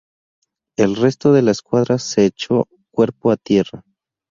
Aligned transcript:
El 0.79 0.95
resto 0.95 1.31
de 1.31 1.43
la 1.43 1.51
escuadra 1.51 1.99
se 1.99 2.25
echó 2.25 2.65
cuerpo 2.89 3.29
a 3.29 3.37
tierra. 3.37 3.83